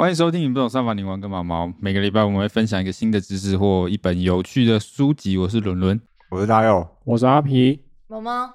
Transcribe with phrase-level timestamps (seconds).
[0.00, 1.66] 欢迎收听《你不懂上法，你玩个毛毛》。
[1.78, 5.36] 每个礼拜我们会分享一个新的知识或一本有趣的书籍。
[5.36, 6.00] 我是伦伦。
[6.30, 8.50] 我是大佑，我是阿皮，毛毛，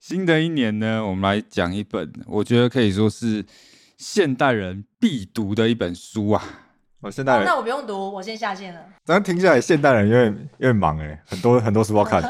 [0.00, 3.44] 新的一年呢，我们来讲一本我觉得可以说是
[3.98, 6.42] 现代人必读的一本书啊。
[7.00, 8.80] 哦，我现代人，那我不用读，我先下线了。
[9.04, 12.22] 这样听下来，现代人有点有点忙哎，很多很多书要看，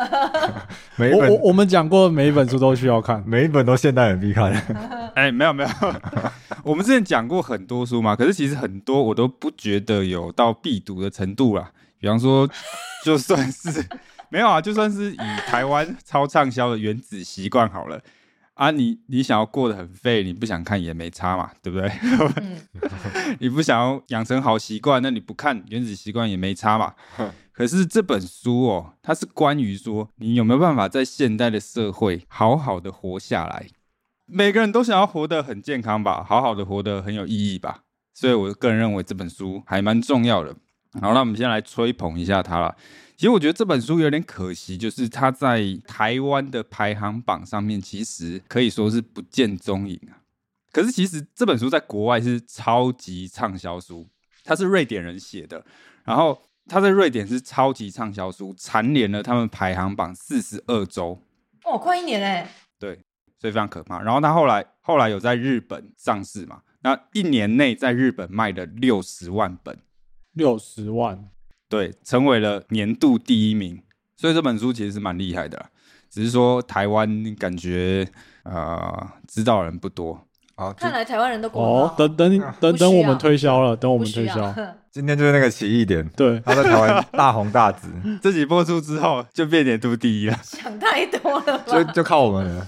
[0.97, 4.53] 每一我我我们讲过每一本书都需要看，每一本都现代人必看。
[5.17, 5.69] 哎，没有没有，
[6.63, 11.71] 我们之前讲过很多书嘛，可是其实很多我都不觉得有到必读的程度啦。
[11.99, 12.49] 比方说，
[13.05, 13.85] 就算是
[14.29, 18.01] 没有啊，就算是以台湾超畅销的《原子习惯》好了
[18.59, 21.89] 啊，你你想要过得很废，你不想看也没差嘛，对不对？
[22.43, 26.93] 嗯，你不想要养成好习惯，那你不看《原子习惯》也没差嘛。
[27.53, 33.69] 可是这本书哦，它是关于说你有没有办法在现代的社会好好的活下来。
[34.27, 37.85] 每个人都想要活得很健康吧，好好的活得很有意义吧。
[38.13, 40.57] 所以我个人认为这本书还蛮重要的。
[41.01, 42.77] 好，那我们先来吹捧一下他了。
[43.17, 50.23] 其实我觉得这本书有点可惜，就是他在台湾的排行榜上面，其实可以说是不见踪影啊。
[50.71, 54.07] 可是其实这本书在国外是超级畅销书，
[54.45, 55.65] 它是瑞典人写的，
[56.05, 61.21] 然后他在瑞典是超级畅销书，蝉联了他们排行榜四十二周，
[61.65, 62.95] 哦，快一年哎，对，
[63.41, 64.01] 所以非常可怕。
[64.01, 69.77] 然后他后来后来有在日本上市嘛，那一年内在日本卖了六十万本，
[70.39, 71.29] 六十万，
[71.69, 73.83] 对，成为了年度第一名。
[74.17, 75.69] 所以这本书其实是蛮厉害的啦，
[76.09, 78.09] 只是说台湾感觉
[78.45, 80.27] 呃知道的人不多。
[80.57, 84.53] 好，看来台湾人都过哦，等等等等，我们推销了，等我我们推销，
[84.91, 87.89] 今天就是那个奇异点，对，他在台湾 大红大紫，
[88.21, 90.37] 自己播出之后就变年度第一了。
[90.43, 91.65] 想太多了吧？
[91.67, 92.67] 就就靠我们了。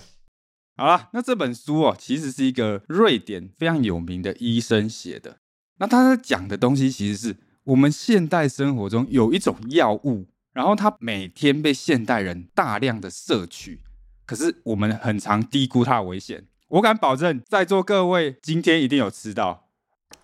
[0.76, 5.38] 好了，那这本书哦，其实是一个瑞典非常有名的医生写的。
[5.78, 13.81] 那他在讲的东西，其实是我们现代生活中有一种药物，然后它每天被现代人大量的摄取，
[14.26, 16.47] 可是我们很常低估它的危险。
[16.69, 19.66] 我敢保证，在座各位今天一定有吃到。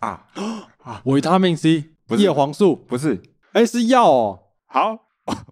[0.00, 0.26] 啊，
[1.04, 2.22] 维他命 C，不是。
[2.22, 3.22] 叶黄素，不是，
[3.52, 5.06] 哎，是药哦，好，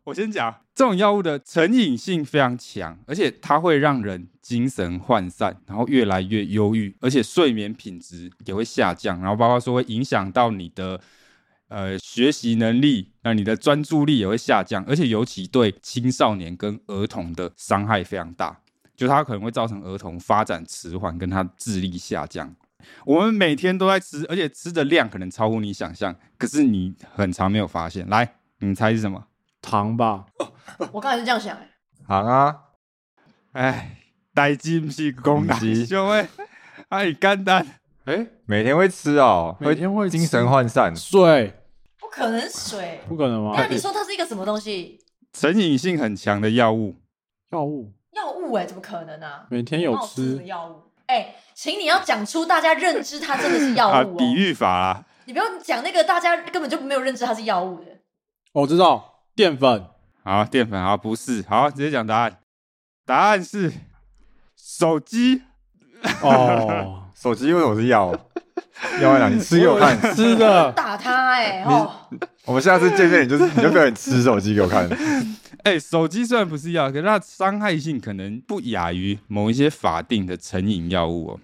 [0.04, 11.00] 我先讲，这种药物的成瘾性非常强，而且它会让人精神涣散，然后越来越忧郁，而且睡眠品质也会下降，然后包括说会影响到你的
[11.68, 18.60] 呃学习能力，那你的专注力也会下降，而且尤其对青少年跟儿童的伤害非常大，
[18.96, 22.54] 就它可能会造成儿童发展迟缓，跟他智力下降。
[23.06, 28.06] 我们每天都在吃，而且吃的量可能超乎你想象，可是你很长没有发现。
[28.08, 29.26] 来，你猜是什么？
[29.62, 30.26] 糖吧，
[30.92, 31.70] 我刚才是这样想哎，
[32.06, 32.56] 糖啊，
[33.52, 33.96] 哎，
[34.34, 36.28] 代志不是讲大不是小诶，
[36.90, 37.66] 哎，简单。
[38.04, 41.54] 哎，每天会吃哦，每天会精神涣散，水，
[41.98, 43.00] 不可能水。
[43.08, 43.66] 不可能吗那？
[43.66, 45.00] 你说它是一个什么东西？
[45.32, 46.96] 成瘾性很强的药物，
[47.50, 49.46] 药物药物哎，怎么可能啊？
[49.48, 50.82] 每天有吃药物？
[51.06, 54.18] 哎，请你要讲出大家认知它真的是药啊，物 啊。
[54.18, 55.04] 比喻法啊。
[55.24, 57.86] 你不要讲那个大家根本就没有认知它是药物的。
[58.52, 59.86] 我知道淀粉，
[60.22, 62.38] 好，淀粉好不是，好，直接讲答案。
[63.06, 63.72] 答案是
[64.56, 65.42] 手机。
[66.22, 68.12] 哦， 手机为什么是药？
[69.00, 71.90] 要不然你吃给我看， 吃的，打他哎、哦，
[72.44, 74.86] 我们下次见面你就是你就表演吃手机给我看。
[75.64, 81.40] 哎、手机虽然不是药，可是它伤害性可能不亚于某一些法定的成瘾药物哦。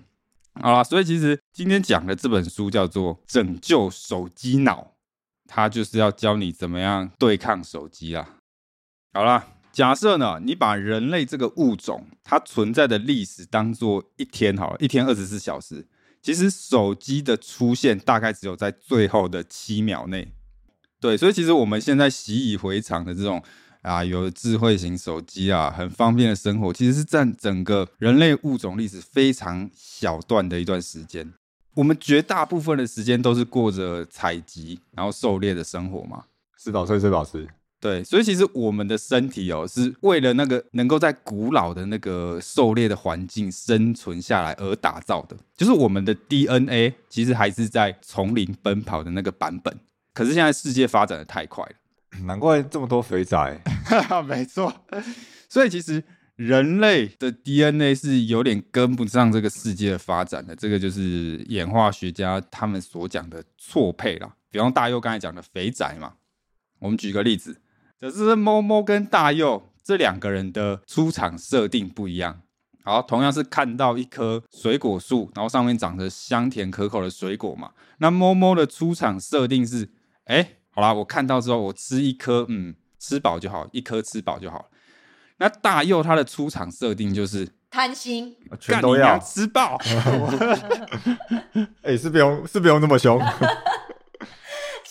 [0.61, 4.83] 好啦，所以其实今天讲的这本书叫做《拯救手机脑》，
[5.49, 8.29] 它就是要教你怎么样对抗手机啦。
[9.15, 15.87] 好啦，假设呢，你把人类这个物种它存在的历史当做一天好了，一天二十四小时，
[16.21, 20.33] 其实手机的出现大概只有在最后的七秒内。
[21.01, 23.43] 对，所以其实我们现在习以为常的这种
[23.83, 31.33] 啊，有智慧型手机啊，很方便的生活，其实是占整个人类物种历史非常小段的一段时间。
[31.75, 36.25] 我们绝大部分的时间都是过着采集然后狩猎的生活嘛。
[36.59, 37.49] 吃饱睡，睡饱吃。
[37.80, 45.36] 对，所以其实我们的身体哦，是为了那个能够在古老的那个狩猎的环境生存下来而打造的。
[45.56, 49.74] 就是我们的 DNA 其实还是在丛林奔跑的那个版本。
[50.12, 51.72] 可是现在世界发展的太快了。
[52.24, 53.60] 难怪这么多肥仔，
[54.27, 54.74] 没错，
[55.48, 56.03] 所以其实
[56.34, 64.34] 人类的 DNA 是有点跟不上这个世界的发展的，这个就是演化学家他们所讲的错配啦。
[64.50, 66.15] 比方大佑刚才讲的肥宅嘛，
[66.80, 67.56] 我们举个例子，
[68.01, 72.41] 只是猫猫跟大佑这两个人的出场设定不一样。
[72.83, 77.73] 好，同样是看到一棵水果树，然后上面长着香甜可口的水果嘛。
[77.99, 79.91] 那猫猫的出场设定是，
[80.25, 84.65] 哎，好啦，我看到之后，我吃一颗，嗯，吃饱就好，一颗吃饱就好了。
[85.37, 89.19] 那大佑他的出场设定就是，贪心，干全都要。
[89.19, 89.79] 吃饱，
[91.83, 93.21] 哎、是不用是不用那么凶，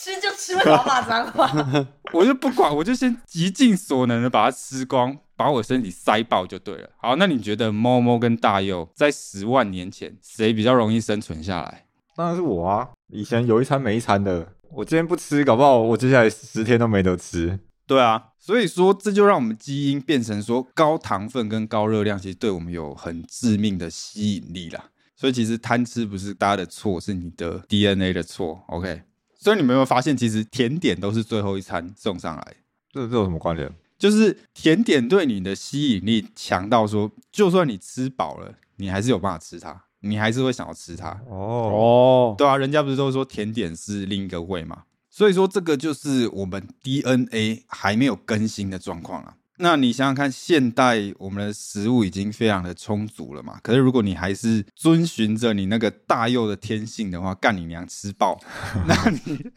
[0.02, 1.52] 吃就吃，为什么要骂脏话？
[2.14, 6.90] 我就不管，我就先极尽所能的把它吃光，把我身体塞爆就对了。
[6.96, 11.86] 好，那你觉得猫猫跟大佑在十万年前谁比较容易生存下来？
[12.16, 12.88] 当然是我啊！
[13.12, 17.60] 以前有一餐没一餐的，我今天不吃，搞不好我接下来十天都没得吃。
[17.86, 24.86] 对啊，所以说这就让我们基因变成说高糖分跟高热量，其实对我们有很致命的吸引力啦。
[25.18, 28.64] 所以其实贪吃不是大家的错，是你的 DNA 的错。
[28.68, 29.02] OK，
[29.40, 32.56] 所以你们有没有发现，其实甜点都是最后一餐送上来
[32.92, 33.74] 这这有什么关联？
[33.98, 41.10] 就是甜点对你的吸引力强到说，就算你吃饱了，你还是有办法吃它，你还是会想要吃它。
[41.28, 44.84] 哦，哦，对啊，人家不是都说甜点是另一个胃嘛？
[45.10, 49.36] 所以说这个就是我们 DNA 还没有更新的状况啊。
[49.62, 53.60] 那你想想看，现代我们的食物已经非常的充足了嘛？
[53.62, 58.40] 可是如果你还是遵循着你那个大幼的天性的话，干你娘吃爆，
[58.88, 59.52] 那你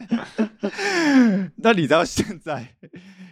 [1.57, 2.75] 那你知道现在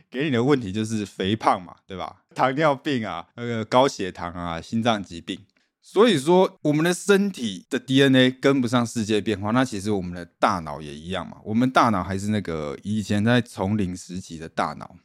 [0.10, 2.24] 给你的问题就是肥胖嘛，对吧？
[2.34, 5.38] 糖尿病啊，那个高血糖啊，心脏疾病。
[5.84, 11.38] 所以说，我们的身体的 DNA 跟不上世界变化，那其实我们的大脑也一样嘛。
[11.44, 14.96] 我们大脑还是那个以前在丛林时期的大脑，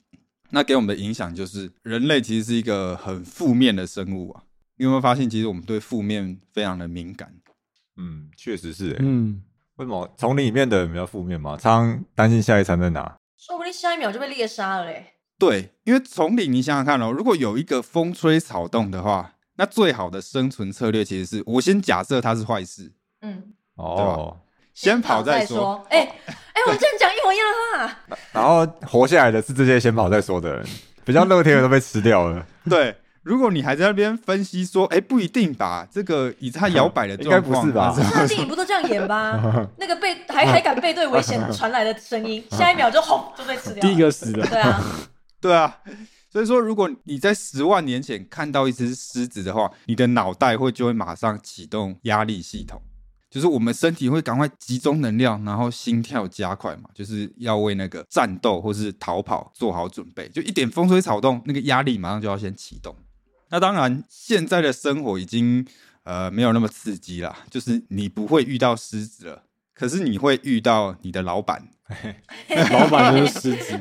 [0.51, 4.43] 那给我们的影响就是，人类其实是一个很负面的生物啊。
[4.77, 7.35] 你有没有发现，其实我们对负面非常的敏感？
[7.97, 8.97] 嗯，确实是、欸。
[9.01, 9.43] 嗯，
[9.77, 11.57] 为什么丛林里面的人比较负面嘛？
[11.57, 13.17] 常常担心下一餐在哪。
[13.39, 15.15] 说不定下一秒就被猎杀了嘞。
[15.39, 24.39] 对，因为丛林，你想想看哦，如果有一个风吹草动的话，那最好的生存策略其实是我先假设它是坏事，嗯，哦，
[24.77, 25.85] 先跑再再说。。
[25.91, 28.17] 哎哎，我们这样讲一模一样的话。
[28.33, 30.67] 然后活下来的是这些先跑再说的人，
[31.05, 32.47] 比较乐天的都被吃掉了。
[32.69, 39.67] 对，如果你还在那边分析说，哎，不一定吧，这个以它摇摆的应该，不是吧还那电影不都这样演吗？
[39.79, 43.81] 那个背还还敢背对危险传来的声音，下一秒就轰就被吃掉了。
[43.81, 44.83] 第一个死的，对啊，
[45.41, 45.79] 对啊，
[46.31, 52.81] 所以说，如果你在十万年前看到一只狮子的话，你的脑袋会就会马上启动压力系统，
[53.29, 60.29] 就是我们身体会赶快集中能量，然后心跳加快嘛，就是要为那个战斗或是逃跑做好准备。
[60.29, 62.95] 就一点风吹草动，那个压力马上就要先启动。
[63.51, 65.67] 那当然，现在的生活已经
[66.05, 69.43] 呃没有那么刺激啦，就是你不会遇到狮子了，
[69.75, 71.69] 可是你会遇到你的老板。
[72.73, 73.81] 老板就是狮子，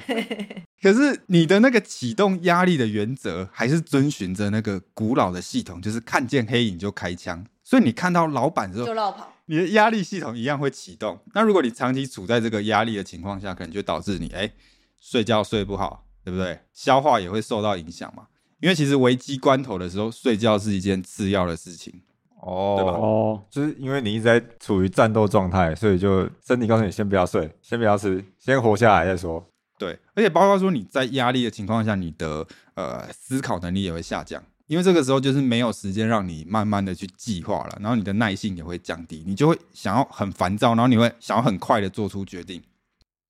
[0.79, 7.43] 可是你的那个启动压力的原则，还是遵循着那个古老的系统，就是看见黑影就开枪。
[7.63, 9.33] 所以你看到老板之后就，绕跑。
[9.45, 11.19] 你的压力系统一样会启动。
[11.33, 14.51] 那如果你长期处在这个压力的情况下，可能就导致你哎
[14.99, 16.59] 睡觉睡不好，对不对？
[16.73, 18.27] 消化也会受到影响嘛。
[18.61, 22.01] 因为其实危机关头的时候，睡觉是一件次要的事情。
[22.41, 29.43] 哦，对吧哦，就是因为你一直在处于战斗状态，所以就身体告诉你先不要睡，先不要吃，先活下来再说。
[29.77, 32.45] 对，而且包括说你在压力的情况下，你的
[32.75, 42.61] 呃思考能力也会下降，因为这个时候就是没有时间让你慢慢的去计划了，然后你的耐性也会降低，你就会想要很烦躁，然后你会想要很快的做出决定。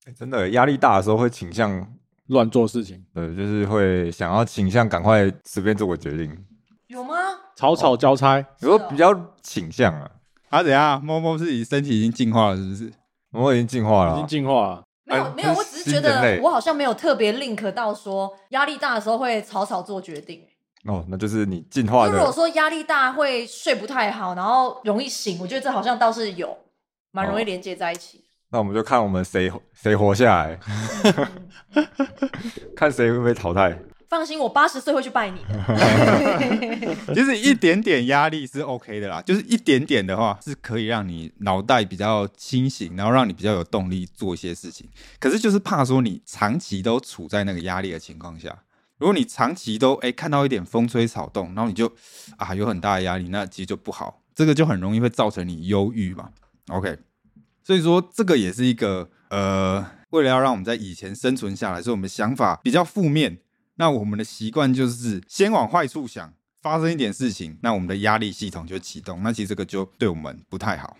[0.06, 1.86] 欸真的压力大的时候会倾向，
[2.28, 6.44] 乱做事情，对，就是会想要倾向赶快随便做个决定，
[6.86, 7.14] 有吗？
[7.56, 9.12] 草草交差，有时候比较
[9.42, 10.10] 倾向啊。
[10.48, 11.04] 啊，怎样？
[11.04, 12.92] 猫猫是己身体已经进化了，是不是？
[13.32, 14.84] 我已经进化了已经啊，进化了。
[15.06, 20.42] 哎没有没有，我只是觉得我好像没有特别 link 到说压力大的时候会草草做决定。
[20.86, 26.56] 哦，那就是你进化就如果，说压力大会睡不太好，然后容易醒，我觉得这好像倒是有
[27.12, 28.22] 蛮容易哦连接在一起。
[28.50, 30.58] 那我们就看我们谁谁活下来，
[32.76, 33.76] 看谁会被淘汰。
[34.08, 35.54] 放心，我八十岁会去拜你的。
[37.12, 44.88] 其实一点点压力是 OK 的啦，就是一点点的话是可以让你脑袋比较清醒，然后让你比较有动力做一些事情。
[45.18, 48.56] 可是就是怕说你长期都处在那个压力的情况下，
[48.98, 51.92] 如果你长期都哎看到一点风吹草动，然后你就
[52.36, 56.30] 啊有很大的压力，那其实就不好，这个就很容易会造成你忧郁嘛。
[56.68, 56.98] OK，
[57.62, 63.38] 所以说这个也是一个呃，为了要让我们在以前生存下来，所以我们想法比较负面。
[63.78, 69.22] 那我们的习惯就是先往坏处想，发生一点事情，那我们的压力系统就启动。
[69.22, 70.96] 那其实这个就对我们不太好。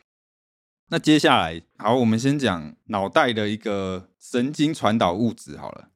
[0.90, 5.88] 那接下来，好，我们先讲脑袋的一个神经传导物质好了，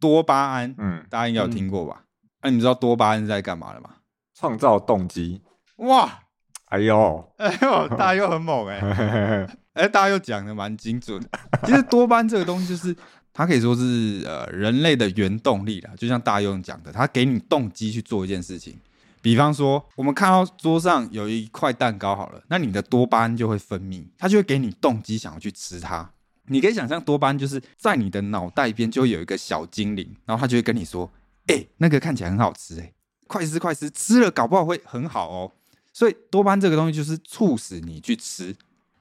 [0.00, 2.02] 多巴胺，嗯，大家应该有听过吧？
[2.42, 3.90] 那、你知道多巴胺是在干嘛的吗？
[4.34, 5.42] 创造动机。
[5.76, 6.20] 哇，
[6.66, 8.78] 哎呦，哎呦，大家又很猛哎、
[9.74, 11.28] 哎、大家又讲的蛮精准的。
[11.64, 12.96] 其实多巴胺这个东西，就是
[13.32, 18.78] 它可以说是呃人类的原动力啦，就像大用讲的，它给你动机去做一件事情。
[19.20, 26.08] 比方说，我们看到桌上有一块蛋糕好了，那你的多巴胺就会分泌，它就会给你动机想要去吃它。
[26.48, 31.10] 你可以想象，多巴胺就是在你的脑袋边就会有一个小精灵，然后它就会跟你说
[31.48, 32.92] ：“哎、那个看起来很好吃、哎，
[33.26, 35.52] 快吃快吃，吃了搞不好会很好哦。”
[35.92, 38.54] 所以多巴胺这个东西就是促使你去吃。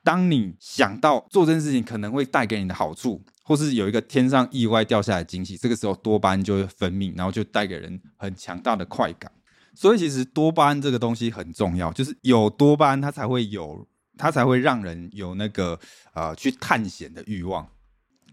[0.04, 9.32] 当你想到做这件事情可能会带给你的好处，或是有一个天上意外掉下来的惊喜，这个时候多巴胺就会分泌，然后就带给人很强大的快感。
[9.76, 13.86] 所以其实多巴胺这个东西很重要，就是有多巴胺，它才会有，
[14.18, 15.80] 它才会让人有那个
[16.14, 17.68] 呃去探险的欲望。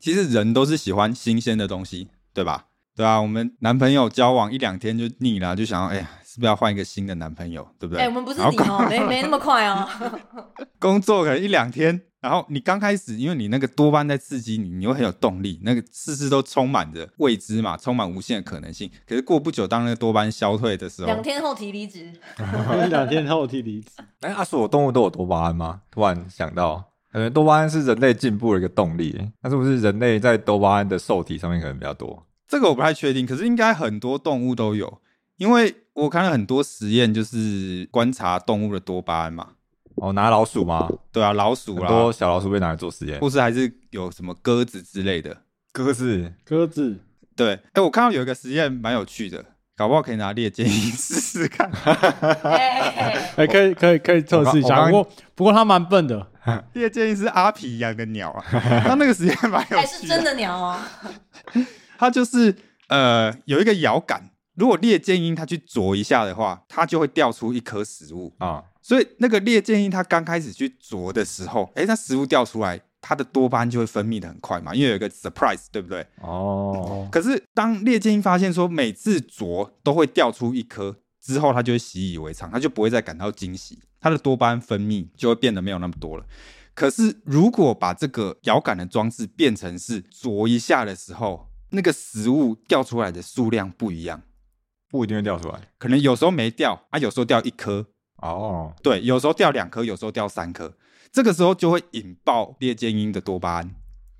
[0.01, 2.67] 其实人都是喜欢新鲜的东西，对吧？
[2.97, 8.03] 对啊，我们男朋友交往一两天就腻了，就想要哎呀，是不是要换一个新的男朋友，对不对？
[8.05, 9.89] 哎、我们不是你哦，没没那么快哦。
[10.79, 18.91] 工作可能一两天，然后你刚开始，因为你那个多巴胺在刺激你，你会很有动力，那个事事都充满着未知嘛，充满无限的可能性。
[19.07, 22.11] 可是过不久，当那个多巴胺消退的时候两，天后提离职，
[22.89, 23.91] 两天后提离职。
[24.21, 25.83] 哎，阿所有动物都有多巴胺吗？
[25.91, 32.27] 突然想到，可能多巴胺是人类进步的一个动力，那是不是人类在多巴胺的受体上面可能比较多？
[32.49, 35.03] 这个我不太确定，可是应该很多动物都有，
[35.37, 39.49] 因为我看了很多实验，就是观察动物的多巴胺嘛。
[39.97, 40.89] 哦，拿老鼠吗？
[41.13, 45.37] 对啊，老鼠很多啦，小老鼠被拿来做实验，或是还是有什么鸽子之类的。
[45.73, 46.99] 鸽子鸽子，
[47.35, 49.45] 对，哎，我看到有一个实验蛮有趣的，
[49.77, 51.69] 搞不好可以拿猎箭鹰试试看。
[52.43, 54.81] 哎、 哎，可以可以可以测试一下。
[54.81, 56.27] 我刚不过不过它蛮笨的，
[56.75, 58.45] 猎箭鹰是阿皮养的鸟啊，
[58.85, 60.89] 他那个实验蛮有还趣是真的鸟啊？
[61.99, 62.55] 它就是
[62.89, 68.33] 呃有一个摇杆，如果猎箭鹰它去啄一下的话，它就会掉出一颗食物。
[68.39, 76.07] 啊，所以那个猎箭鹰它刚开始去啄的时候，诶，它食物掉出来，它的多巴胺就会分泌的很快嘛，因为有一个 surprise，对不对？
[76.21, 86.27] 哦，可是当猎箭鹰发现说每次啄都会掉出一颗之后，它就会习以为常，它就不会再感到惊喜，它的多巴胺分泌就会变得没有那么多了。
[86.75, 94.21] 可是如果把这个摇杆的装置变成是啄一下的时候，那个食物掉出来的数量不一样，
[94.91, 95.71] 不一定会掉出来。
[95.79, 97.87] 可能有时候没掉啊，有时候掉一颗，
[98.25, 100.73] 哦，对，有时候掉两颗，有时候掉三颗，
[101.13, 103.71] 这个时候就会引爆猎箭鹰的多巴胺。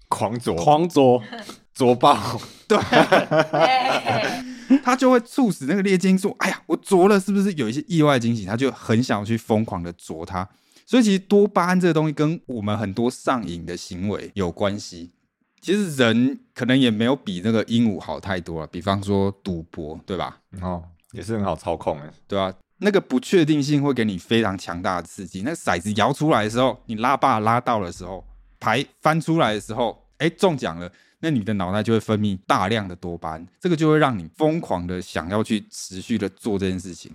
[0.09, 1.23] 狂啄，狂啄，
[1.75, 4.45] 啄爆，对， 哎
[4.83, 10.49] 它就会促使那个猎箭鹰说：“哎呀，我啄了，是不是有一些意外惊喜？”他就很想要去疯狂的啄它。
[10.87, 15.13] 所以其实多巴胺这个东西跟我们很多上瘾的行为有关系。
[15.61, 20.39] 其实人可能也没有比那个鹦鹉好太多了，比方说赌博，对吧？
[20.61, 22.11] 哦，也是很好操控哎。
[22.29, 22.53] 对吧、
[22.85, 25.41] 那个不确定性会给你非常强大的刺激。
[25.43, 28.23] 那骰子摇出来的时候，你拉把拉到的时候，
[28.61, 37.11] 牌翻出来的时候，哎，中奖了，那你的脑袋就会分泌大量的多巴胺，这个就会让你疯狂的想要去持续的做这件事情。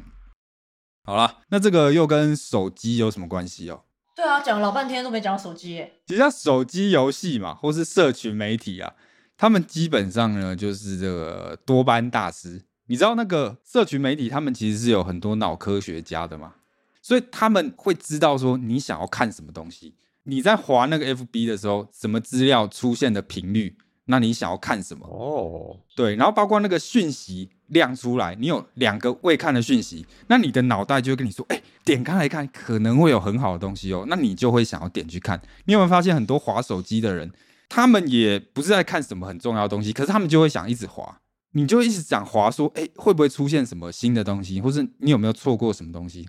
[1.04, 3.84] 好了，那这个又跟手机有什么关系哦？
[4.16, 5.94] 对啊，讲了老半天都没讲到手机耶。
[6.08, 8.94] 其实像手机游戏嘛，或是社群媒体啊，
[9.38, 12.64] 他们基本上呢就是这个多巴胺大师。
[12.90, 16.56] 你知道那个社群媒体，他们其实是有很多脑科学家的嘛，
[17.04, 19.94] 所以他们会知道说你想要看什么东西。
[20.24, 25.06] 你在滑那个 FB 的时候，什么资料出现的频率，那你想要看什么？
[25.06, 35.40] 哦，对，然后包括那个讯息亮出来，你有两个未看的讯息，那你的脑袋就会跟你说，哎、点开来看，可能会有很好的东西哦，那你就会想要点去看。
[35.66, 37.32] 你有没有发现很多滑手机的人，
[37.70, 41.22] 他们也不是在看什么很重要的东西，可是他们就会想一直滑，
[41.54, 46.28] 你就一直讲滑，说，哎、会不会出现什么新的东西，或是你有没有错过什么东西？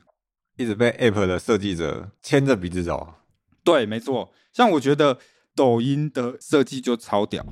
[0.57, 3.15] 一直被 App 的设计者牵着鼻子走。
[3.63, 5.19] 对，没错，像我觉得
[5.55, 7.45] 抖音的设计就超屌，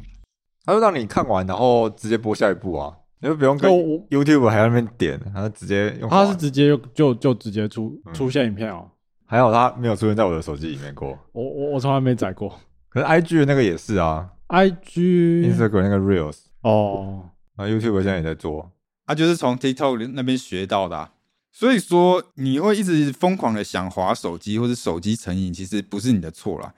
[0.64, 3.70] 他就让你看完，然后直接播下一步啊，你就不用跟
[4.10, 6.24] YouTube 还在那边点，他直接用滑。
[6.24, 8.90] 它是直接就就就直接出嗯出现影片哦。
[9.26, 11.10] 还好他没有出现在我的手机里面过。
[11.32, 12.58] 我我我从来没载过。
[12.88, 18.72] 可是 IG 的那个也是啊 IG，Instagram 那个 Reels，哦，然后 YouTube 现在也在做。
[19.04, 21.12] 啊就是从 TikTok 那边学到的啊、
[21.50, 26.72] 所以说你会一直疯狂的想滑手机或者手机成瘾，其实不是你的错啦，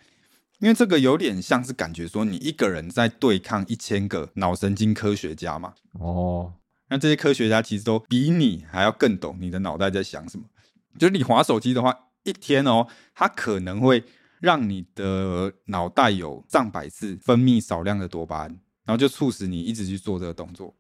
[0.61, 5.75] 因为这个有点像是感觉说你一个人在对抗一千个脑神经科学家嘛。
[5.93, 6.55] 哦，
[6.89, 10.45] 那这些科学家其实都比你还要更懂你的脑袋在想什么。
[10.99, 14.05] 就是你滑手机的话，一天哦，它可能会
[14.41, 18.59] 让你的脑袋有上百次分泌少量的多巴胺，
[18.91, 20.75] 然后就促使你一直去做这个动作。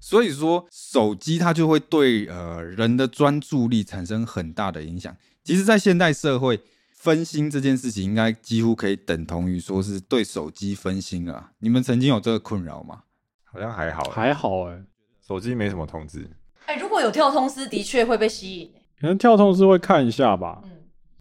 [0.00, 5.16] 所以说，手机它就会对呃人的专注力产生很大的影响。
[5.44, 6.60] 其实，在现代社会，
[6.92, 11.52] 分心这件事情应该几乎可以等同于说是对手机分心啊。
[11.60, 13.02] 你们曾经有这个困扰吗？
[13.44, 14.82] 好像还好，还好哎、
[15.24, 16.28] 手机没什么通知。
[16.66, 20.60] 哎、如果有跳通知，的确会被吸引、可能跳通知会看一下吧。
[20.64, 20.70] 嗯，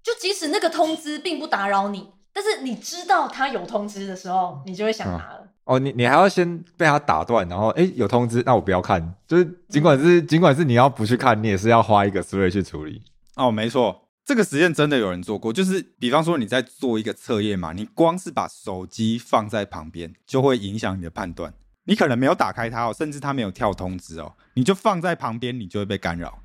[0.02, 5.47] 就即使那个通知并不打扰你，但是你知道他有通知的时候，你就会想拿了。
[5.68, 9.16] 哦，你你还要先被他打断，然后哎有通知，那我不要看。
[9.28, 13.02] 就是尽管是尽管是你要不去看，你也是要花一个思维去处理。
[13.36, 15.52] 哦，没错，这个实验真的有人做过。
[15.52, 21.54] 就是比方说你在做一个测验嘛，你光是把手机放在旁边，就会影响你的判断。
[21.84, 26.40] 你可能没有打开它哦，甚至它没有跳通知哦，你就放在旁边，你就会被干扰。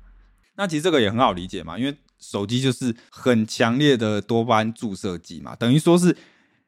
[0.55, 6.15] 那其实这个也很好理解嘛，因为手机就是很强烈的多巴胺注射剂嘛，等于说是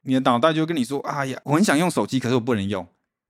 [0.05, 2.87] 你的脑袋就跟你说：“哎呀，我很想用手机，可是我不能用。”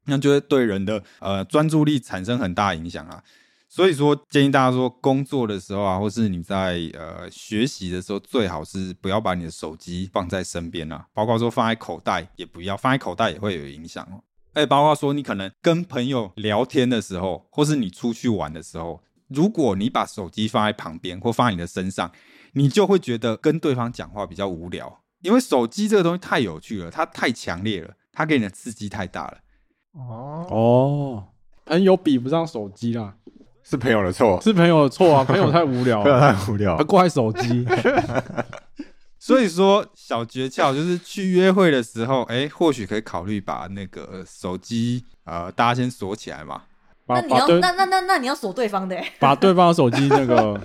[0.08, 3.24] 那就会对人的呃专注力产生很大影响啊。
[3.68, 14.22] 所以说，建议大家说，工作的时候啊，或是你在呃学习的时候，最好是不要把你的手机放在身边啊，包括说放在口袋也不要，放在口袋也会有影响哦。
[14.54, 22.10] 哎，包括说你可能跟朋友聊天的时候，或是你出去玩的时候，如果你把手机放在旁边或放在你的身上，
[22.54, 29.38] 你就会觉得跟对方讲话比较无聊，因为手机这个东西太有趣了，它太强烈了，它给你的刺激太大了。
[29.94, 31.24] 哦，哦，
[31.66, 33.16] 朋友比不上手机啦，
[33.64, 36.84] 是朋友的错，是朋友的错啊，朋友太无聊 朋友，太无聊还。
[36.84, 37.66] 怪手机。
[39.18, 46.62] 所以说，小诀窍就是去约会的时候，哎，或许可以考虑把那个手机呃，大家先锁起来嘛。
[47.08, 50.62] 那你要那那那那你要锁对方的、欸，把对方的手机那个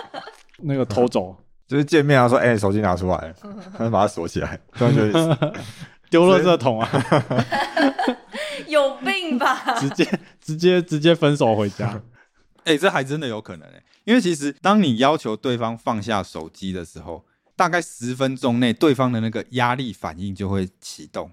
[0.60, 1.34] 那个偷走，
[1.72, 3.34] 就是见面啊，说哎、手机拿出来，
[3.72, 5.02] 他就把它锁起来，这样就
[6.10, 6.86] 丢了这桶啊，
[8.68, 9.58] 有病吧？
[9.80, 11.98] 直接直接直接分手回家。
[12.64, 17.24] 哎，这还真的有可能哎，因为其实当你要求对方放下手机的时候，
[17.56, 21.30] 大概十分钟内，对方的那个压力反应就会启动。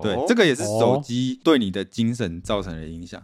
[0.00, 3.22] 对，这个个也是手机对你的精神造成的影响。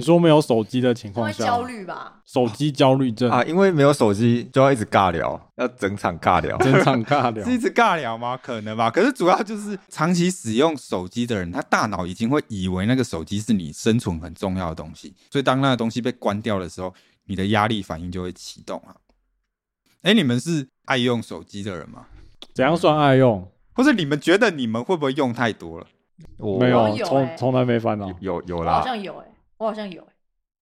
[0.00, 2.20] 你说没有手机的情况下，焦虑吧？
[2.24, 6.56] 手机焦虑症，啊，因为没有手机就要一直尬聊，要整场尬聊。
[6.58, 7.52] 整场尬聊 是。
[7.52, 8.36] 一直尬聊吗？
[8.42, 8.90] 可能吧。
[8.90, 16.92] 可是主要就是长期使用手机的人，他大脑已经会以为那个手机是你生存很重要的东西，所以当那个东西被关掉的时候，
[17.26, 18.96] 你的压力反应就会启动啊。
[20.02, 22.06] 哎，你们是爱用手机的人吗？
[22.54, 23.46] 怎样算爱用？
[23.74, 25.86] 或者你们觉得你们会不会用太多了？
[26.36, 28.10] 我没有我，有欸从从来没烦恼。
[28.20, 29.26] 有有啦好啦，像有哎、
[29.60, 30.00] 我好像有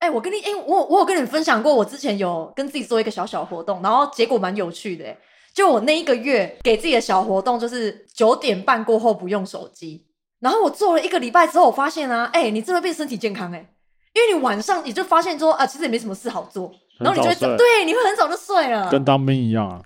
[0.01, 5.17] 哎、哎、我跟你哎、我我有跟你分享过，我之前有跟自己做一个小小活动，然后结果蛮有趣的、欸。
[5.55, 10.05] 就我那一个月给自己的小活动，就是九点半过后不用手机。
[10.41, 13.73] 然后我做了一个礼拜之后，我发现啊，哎、你真的变身体健康哎、
[14.15, 19.83] 因为你晚上你就发现说啊，其实也没什么事好做，然后你就会对，你会很早就睡了，跟当兵一样啊，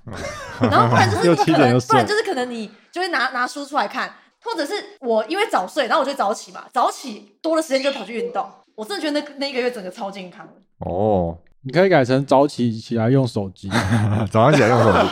[0.70, 8.46] 然后不然就是 你可能，不然就是可能你就会拿拿书出来看，或者是我因为早睡，然后我就早起嘛，早起多的时间就跑去运动。
[8.74, 10.52] 我真的觉得那那一个月整个超健康的。
[10.78, 13.70] 哦，你可以改成早起起来用手机，
[14.30, 15.08] 早上起来用手机，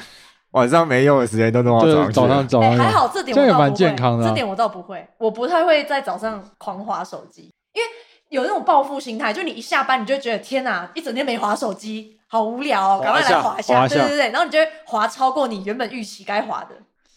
[0.52, 2.62] 晚上没用的时间都弄到就是早早上去了。
[2.62, 2.84] 哎、上早上用。
[2.84, 7.88] 还好这点这样也蛮我倒不会，健康的啊这点我倒不会，我不太会在早上狂滑手机，因为
[8.30, 16.74] 有那种报复心态，就你一下班你就会觉得天哪，一整天没滑手机，好无聊哦，赶快来滑一下，滑一下对对对，然后你就会滑超过你原本预期该滑的。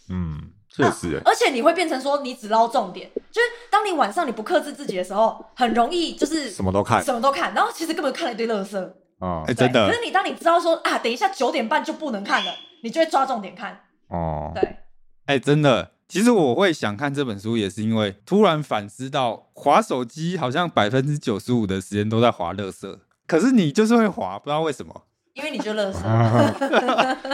[0.09, 0.36] 嗯，
[0.77, 8.77] 确实，而且你会变成说你只捞重点，就是当你晚上你不克制自己的时候，很容易就是什么都看什么都看，然后其实根本看了一堆垃圾。
[9.19, 13.79] 啊哎，真的可是你当你知道说啊，等一下九点半就不能看了，你就会抓重点看。
[14.09, 14.77] 哦，对，
[15.25, 15.93] 哎，真的。
[16.07, 25.06] 其实我会想看这本书，也是因为突然反思到，划手机好像百分之九十五的时间都在划垃圾，可是你就是会划，不知道为什么。
[25.37, 26.01] 因为你就垃圾。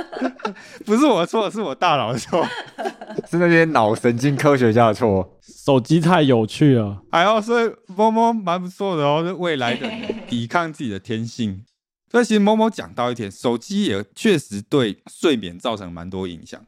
[0.85, 2.45] 不是我的错，是我大脑的错。
[3.31, 5.39] 是那些脑神经科学家的错。
[5.41, 9.89] 手机太有趣了，还好，所以某某蛮不错的哦，是未来的
[10.27, 11.63] 抵抗自己的天性。
[12.11, 16.61] 所以其实某某讲到一点，手机也确实对睡眠造成蛮多影响。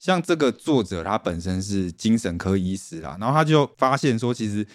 [0.00, 4.66] 像这个作者他本身是精神科医师啦，然后他就发现说，其实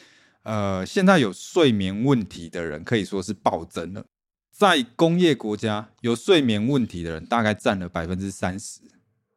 [0.44, 4.04] 呃现在有睡眠问题的人可以说是暴增了。
[4.56, 8.82] 在工业国家，有睡眠问题的人大概占了百分之三十，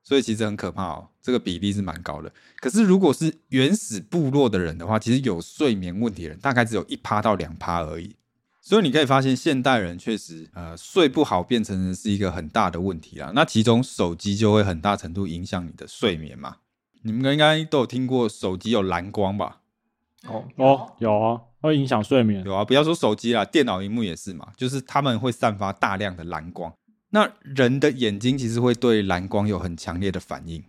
[0.03, 2.31] 所以其实很可怕哦，这个比例是蛮高的。
[2.61, 8.15] 可是如果是原始部落的人的话，其实有睡眠问题的人大概只有一趴到两趴而已。
[8.61, 13.33] 所以你可以发现，现代人确实呃睡不好变成是一个很大的问题啦。
[13.35, 16.57] 那其中手机就会很大程度影响你的睡眠嘛。
[17.03, 19.63] 你们应该都有听过手机有蓝光吧？
[20.27, 22.43] 哦哦，有啊，会影响睡眠。
[22.45, 26.73] 有啊，不要说手机啦，电脑荧幕也是嘛，就是他们会散发大量的蓝光。
[27.11, 30.65] 那人的眼睛其实会对蓝光有很强烈的反应。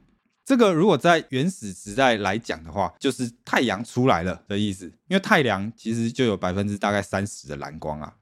[0.45, 8.13] 这个如果在原始时代来讲的话，就是太阳出来了的意思，因为太阳其实就有百分之大概三十的蓝光啊，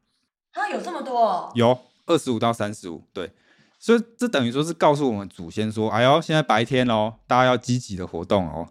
[0.52, 3.32] 它有这么多哦，有二十五到三十五，对，
[3.78, 8.68] 所以这等于说是告诉我们祖先说，哎呦，现在白天哦，大家要积极的活动哦。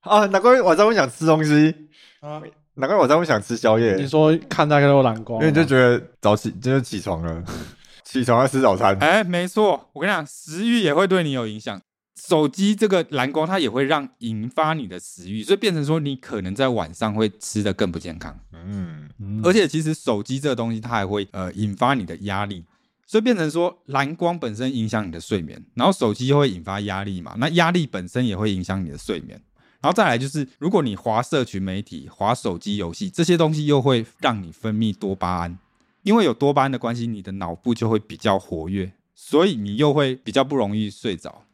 [0.00, 1.88] 啊，难怪晚上会想吃东西，
[2.20, 2.40] 啊，
[2.80, 7.44] 难怪晚上会想吃宵夜，你说看大概都蓝光，因为你就觉得早起就是起床了，
[8.04, 8.96] 起床要吃早餐。
[8.98, 11.80] 哎，没错，我跟你讲，食欲也会对你有影响。
[12.28, 18.38] 手机这个蓝光，它也会让引发你的食欲，所以变成说你可能在晚上会吃的更不健康。
[18.52, 22.62] 嗯，嗯而且其实手机这个东西，它还会呃引发你的压力，
[23.06, 29.40] 所以变成说蓝光本身影响你的睡眠，然后手机又会引发压力嘛，那压力本身也会影响你的睡眠。
[29.80, 35.58] 然后再来就是，如果你滑社群媒体、滑手机游戏这些东西，又会让你分泌多巴胺，
[36.02, 41.44] 因为有多巴胺的关系，你的脑部就会比较活跃，所以你又会比较不容易睡着。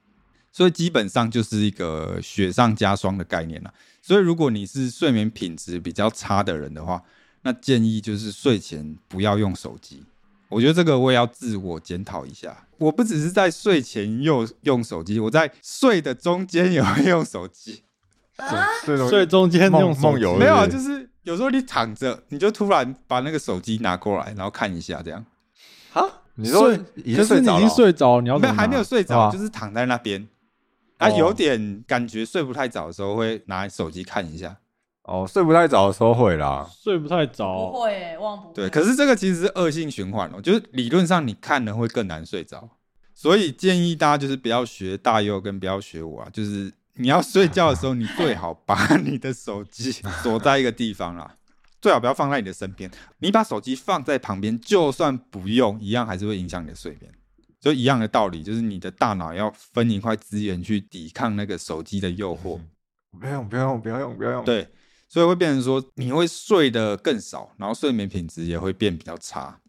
[0.51, 3.73] 所以基本上就是一个雪上加霜的概念了。
[4.01, 7.03] 所以如果你是睡眠品质比较差的人的话，
[7.43, 10.03] 那建议就是睡前不要用手机。
[10.49, 12.67] 我觉得这个我也要自我检讨一下。
[12.79, 17.83] 我不只是在睡前用用手机，我在睡的中间也会用手机。
[18.37, 25.25] 啊，这种睡中间梦用梦游没有啊，就是是有时候你躺着，你就突然把那个手机拿过来，然后看一下，这样。
[25.93, 26.03] 啊，
[26.35, 30.29] 你说睡已可是你已经经睡着了哦，睡着，你要没还没有睡着，啊就是躺在那边。
[30.99, 31.15] 啊，哦。
[31.19, 34.57] 有点感觉睡不太着的时候，会拿手机看一下。
[35.03, 36.69] 哦，睡不太早的时候会啦。
[36.83, 42.69] 睡不太不着，会欸，忘不对，可是这个其实是恶性循环哦，就是理论上你看了会更难睡着，
[43.15, 51.37] 所以建议大家就是不要学大佑跟不要学我啊，就是你要睡觉的时候，你最好把你的手机锁在一个地方啦，
[51.81, 52.91] 最好不要放在你的身边。
[53.19, 57.13] 你把手机放在旁边，就算不用，一样还是会影响你的睡眠。
[57.59, 62.61] 就一样的道理，就是你的大脑要分一块资源去抵抗那个手机的诱惑。
[63.19, 64.69] 不要用，不要用，不要用，不要用。，对，
[65.09, 69.61] 所以会变成说你会睡得更少，然后睡眠品质也会变比较差。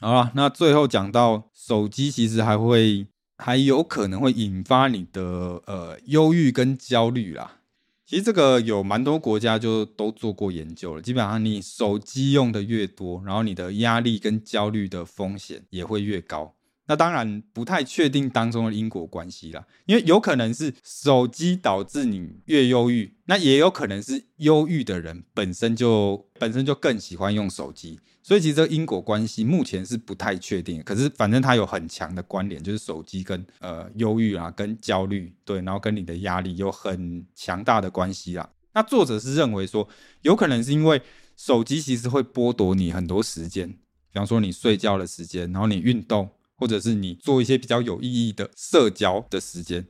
[0.00, 5.22] 好了，那最后讲到手机，其实还会还有可能会引发你的
[5.66, 7.60] 呃忧郁跟焦虑啦。
[8.06, 16.54] 其实这个有蛮多国家就都做过研究了，基本上你手机用的越多，然后你的压力跟焦虑的风险也会越高。
[16.86, 30.82] 那当然不太确定当中的因果关系啦，因为有可能是手机导致你越忧郁，那也有可能是忧郁的人本身就本身就更喜欢用手机，所以其实这个因果关系目前是不太确定。
[30.82, 38.50] 可是反正它有很强的关联，就是手机跟呃忧郁啊、跟焦虑对，然后跟你的压力有很强大的关系啦。
[38.74, 39.88] 那作者是认为说，
[40.20, 41.00] 有可能是因为
[41.34, 46.28] 手机其实会剥夺你很多时间，比方说你睡觉的时间，然后你运动。
[46.56, 49.86] 或者是你做一些比较有意义的社交的时间，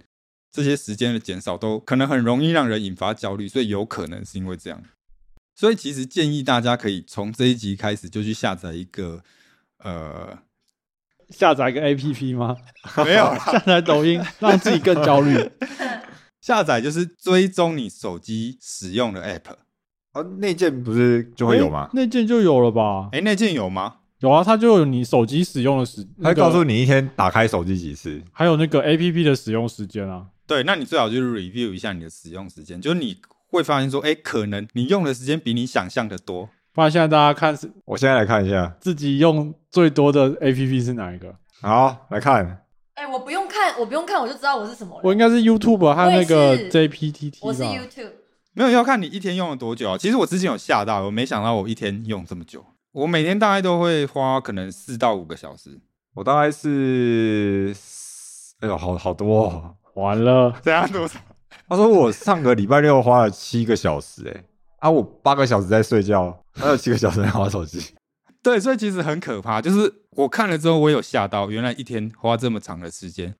[0.50, 4.82] 这些时间的减少都可能很容易让人引发焦虑，所以有可能是因为这样。
[5.56, 9.22] 所以其实建议大家可以从这一集开始就去下载一个
[9.78, 10.38] 呃，
[11.28, 12.56] 下载一个 A P P 吗？
[13.04, 15.50] 没有 下载抖音，让自己更焦虑。
[16.40, 19.56] 下载就是追踪你手机使用的 app。
[20.12, 21.90] 哦，内建不是就会有吗诶？
[21.94, 23.08] 那件就有了吧？
[23.12, 23.96] 哎，那件有吗？
[24.20, 28.22] 有啊，它就有你手机使用的时，它会告诉你，一天打开手机几次。
[28.32, 30.26] 还有那个 A P P 的使用时间啊。
[30.46, 33.16] 对，那你最好就是 review 一下你的使用时间，就是你
[33.50, 36.48] 会发现说，哎，可能你用的时间比你想象的多。
[36.72, 41.34] 不然现在大家看是我现在来看一下，自己用最多的 A P P 是哪一个？
[41.60, 45.00] 好来看，哎，我不用看，我不用看，我就知道我是什么了。
[45.04, 48.12] 我应该是 YouTube 还有那个 J P T T 吧我是 YouTube，
[48.54, 49.98] 没有要看你一天用了多久啊。
[49.98, 52.64] 其实我之前有吓到，我没想到我一天用这么久。
[52.94, 55.80] 我每天大概都会花可能四到五个小时。
[56.14, 57.74] 我大概是，
[58.60, 59.76] 哎呦，好好多、哦。
[59.94, 61.18] 完了， 这样多少？
[61.68, 64.44] 他说我上个礼拜六花了七个小时、哎，
[64.78, 67.94] 啊，我八个小时在睡觉，还有七个小时在玩手机。
[68.40, 69.60] 对，所以其实很可怕。
[69.60, 73.34] 就是我看了之后，我有吓到，原来一天花这么长的时间。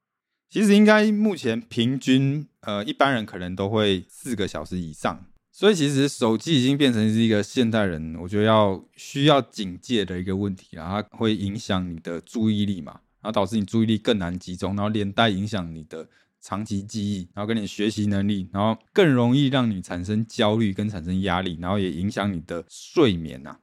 [0.51, 5.25] 其实应该目前平均，呃，一般人可能都会四个小时以上。
[5.57, 11.01] 所以其实手机已经变成是一个现代人，我觉得要需要警戒的一个问题啦。
[11.01, 16.09] 它会影响你的注意力嘛，然后导致你注意力更难集中，然后连带影响你的
[16.41, 23.59] 长期记忆，然后跟你学习能力，然后更容易让你产生焦虑跟产生压力，然后也影响你的睡眠呐、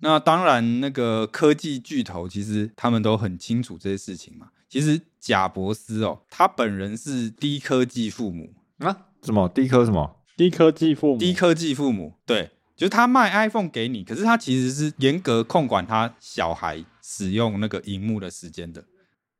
[0.00, 4.50] 那当然，那个科技巨头其实他们都很清楚这些事情嘛。
[4.68, 9.06] 其实贾伯斯哦，他本人是低科技父母，啊？
[9.22, 9.48] 什么？
[9.48, 10.19] 低科什么？
[10.40, 18.82] 低科技父母，低科技父母，对，就是他卖 iPhone 给你，可是他其实是严格控管他小孩使用那个荧幕的时间的。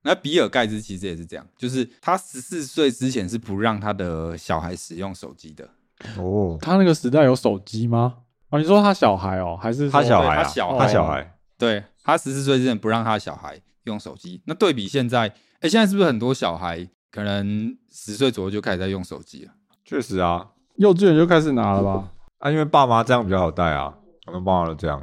[0.03, 5.71] 那比尔盖茨其实也是这样，就是他十四岁之前是不让他的小孩使用手机的。
[6.19, 8.17] 哦，他那个时代有手机吗？
[8.51, 14.43] 哦，你说他小孩哦，还是他小孩啊，他小孩他小孩，对他十四岁之前不让他的小孩用手机。
[14.45, 19.53] 那对比现在，哎，现在是不是很多小孩可能十岁左右就开始在用手机了？
[19.83, 20.47] 确实啊，
[20.81, 22.09] 幼稚园就开始拿了吧？
[22.39, 23.93] 啊，因为爸妈这样比较好带啊，
[24.27, 24.99] 我们爸妈都这样。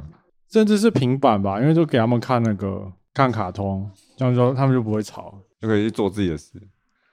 [0.50, 5.38] 甚至是平板吧，因为就给他们看那个看卡通，这样说他们就不会吵。
[5.60, 6.50] 就可以去做自己的事。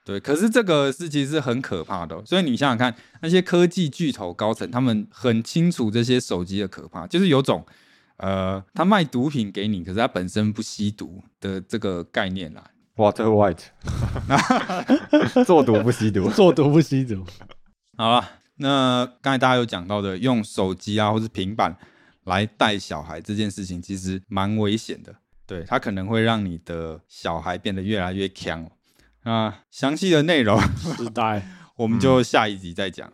[0.04, 7.64] 对，可是这个事其实是很可怕的哦、所以你想想看，那些科技巨头高层，他们很清楚这些手机的可怕，就是有种
[8.16, 12.64] 呃，他卖毒品给你，可是他本身不吸毒的这个概念啦。
[12.96, 13.66] Water White，
[15.44, 16.28] 做毒不吸毒。
[16.30, 17.24] 做毒不吸毒，
[17.98, 18.24] 好了，
[18.56, 21.76] 那刚才大家有讲到的，用手机啊或是平板
[22.24, 25.14] 来带小孩这件事情，其实蛮危险的。
[25.46, 28.72] 对，它可能会让你的小孩变得越来越强哦。
[29.24, 30.60] 那详细的内容
[30.96, 33.12] 时代 我们就下一集再讲。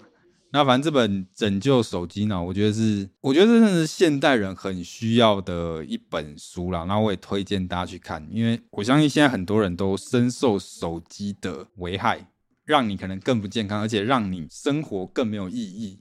[0.55, 6.85] 那反正这本《拯救手机脑》，我觉得是，我觉得这真的是现代人很需要的一本书啦。
[6.85, 12.26] 然后我也推荐大家去看，因为我相信现在很多人都深受手机的危害，
[12.64, 16.01] 让你可能更不健康，而且让你生活更没有意义。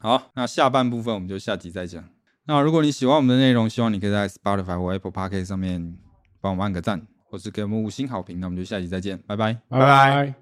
[0.00, 2.04] 好，那下半部分我们就下集再讲。
[2.44, 5.96] 那如果你喜欢我们的内容，希望你可以在 Spotify 或 Apple Podcast 上面
[6.40, 8.40] 帮我们按个赞，或是给我们五星好评。
[8.40, 9.54] 那我们就下集再见，拜拜。
[9.68, 10.41] 拜拜。